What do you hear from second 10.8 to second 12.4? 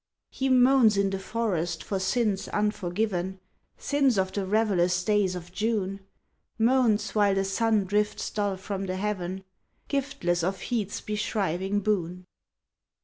beshriving boon.